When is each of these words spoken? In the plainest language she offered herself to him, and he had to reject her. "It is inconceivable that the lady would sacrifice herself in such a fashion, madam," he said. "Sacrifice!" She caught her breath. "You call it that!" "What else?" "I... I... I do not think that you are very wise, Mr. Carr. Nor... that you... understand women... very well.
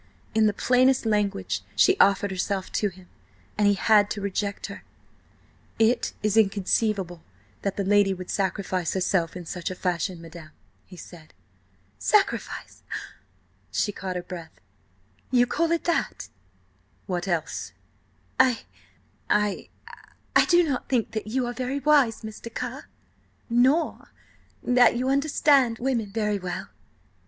In 0.33 0.47
the 0.47 0.51
plainest 0.53 1.05
language 1.05 1.61
she 1.75 1.95
offered 1.99 2.31
herself 2.31 2.71
to 2.71 2.89
him, 2.89 3.07
and 3.55 3.67
he 3.67 3.75
had 3.75 4.09
to 4.09 4.19
reject 4.19 4.65
her. 4.65 4.83
"It 5.77 6.13
is 6.23 6.35
inconceivable 6.35 7.21
that 7.61 7.77
the 7.77 7.83
lady 7.83 8.11
would 8.11 8.31
sacrifice 8.31 8.93
herself 8.93 9.35
in 9.37 9.45
such 9.45 9.69
a 9.69 9.75
fashion, 9.75 10.19
madam," 10.19 10.49
he 10.87 10.97
said. 10.97 11.35
"Sacrifice!" 11.99 12.81
She 13.71 13.91
caught 13.91 14.15
her 14.15 14.23
breath. 14.23 14.59
"You 15.29 15.45
call 15.45 15.71
it 15.71 15.83
that!" 15.83 16.29
"What 17.05 17.27
else?" 17.27 17.71
"I... 18.39 18.61
I... 19.29 19.69
I 20.35 20.45
do 20.45 20.63
not 20.63 20.89
think 20.89 21.11
that 21.11 21.27
you 21.27 21.45
are 21.45 21.53
very 21.53 21.77
wise, 21.77 22.21
Mr. 22.23 22.51
Carr. 22.51 22.89
Nor... 23.51 24.07
that 24.63 24.97
you... 24.97 25.09
understand 25.09 25.77
women... 25.77 26.09
very 26.09 26.39
well. 26.39 26.69